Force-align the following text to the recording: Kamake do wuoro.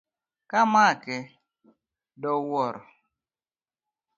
Kamake 0.49 1.17
do 2.21 2.31
wuoro. 2.49 2.81